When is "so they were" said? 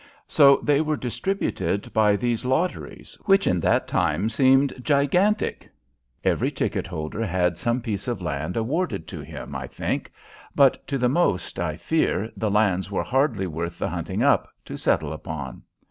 0.27-0.97